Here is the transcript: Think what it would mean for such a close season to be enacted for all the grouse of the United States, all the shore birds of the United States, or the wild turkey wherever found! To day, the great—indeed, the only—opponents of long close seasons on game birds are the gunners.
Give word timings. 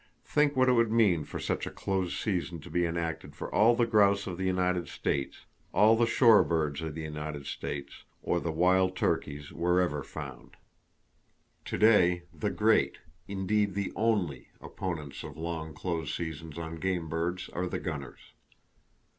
Think 0.25 0.55
what 0.55 0.67
it 0.67 0.71
would 0.71 0.91
mean 0.91 1.25
for 1.25 1.39
such 1.39 1.67
a 1.67 1.69
close 1.69 2.17
season 2.19 2.59
to 2.61 2.71
be 2.71 2.85
enacted 2.87 3.35
for 3.35 3.53
all 3.53 3.75
the 3.75 3.85
grouse 3.85 4.25
of 4.25 4.39
the 4.39 4.45
United 4.45 4.87
States, 4.87 5.45
all 5.75 5.95
the 5.95 6.07
shore 6.07 6.43
birds 6.43 6.81
of 6.81 6.95
the 6.95 7.03
United 7.03 7.45
States, 7.45 8.03
or 8.23 8.39
the 8.39 8.51
wild 8.51 8.95
turkey 8.95 9.45
wherever 9.51 10.01
found! 10.01 10.57
To 11.65 11.77
day, 11.77 12.23
the 12.33 12.49
great—indeed, 12.49 13.75
the 13.75 13.93
only—opponents 13.95 15.23
of 15.23 15.37
long 15.37 15.75
close 15.75 16.11
seasons 16.15 16.57
on 16.57 16.77
game 16.77 17.07
birds 17.07 17.47
are 17.49 17.67
the 17.67 17.77
gunners. 17.77 18.31